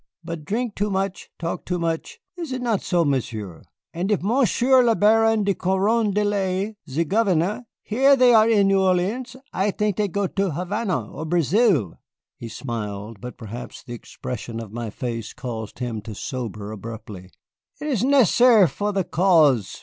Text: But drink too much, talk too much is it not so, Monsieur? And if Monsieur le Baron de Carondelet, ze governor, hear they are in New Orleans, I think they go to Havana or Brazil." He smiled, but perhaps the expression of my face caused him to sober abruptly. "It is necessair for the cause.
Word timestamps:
But 0.23 0.45
drink 0.45 0.73
too 0.73 0.89
much, 0.89 1.29
talk 1.37 1.63
too 1.63 1.77
much 1.77 2.19
is 2.35 2.51
it 2.51 2.63
not 2.63 2.81
so, 2.81 3.05
Monsieur? 3.05 3.61
And 3.93 4.11
if 4.11 4.23
Monsieur 4.23 4.83
le 4.83 4.95
Baron 4.95 5.43
de 5.43 5.53
Carondelet, 5.53 6.75
ze 6.89 7.03
governor, 7.03 7.67
hear 7.83 8.15
they 8.15 8.33
are 8.33 8.49
in 8.49 8.67
New 8.69 8.81
Orleans, 8.81 9.35
I 9.53 9.69
think 9.69 9.97
they 9.97 10.07
go 10.07 10.25
to 10.25 10.53
Havana 10.53 11.11
or 11.11 11.25
Brazil." 11.27 11.99
He 12.39 12.49
smiled, 12.49 13.21
but 13.21 13.37
perhaps 13.37 13.83
the 13.83 13.93
expression 13.93 14.59
of 14.59 14.71
my 14.73 14.89
face 14.89 15.33
caused 15.33 15.77
him 15.77 16.01
to 16.01 16.15
sober 16.15 16.71
abruptly. 16.71 17.29
"It 17.79 17.85
is 17.87 18.01
necessair 18.01 18.67
for 18.67 18.91
the 18.91 19.03
cause. 19.03 19.79